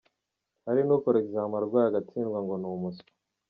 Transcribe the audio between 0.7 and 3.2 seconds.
n'ukora examen arwaye agatsindwa ngo ni umuswa.